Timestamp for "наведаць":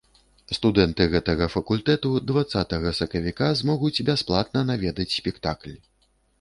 4.73-5.11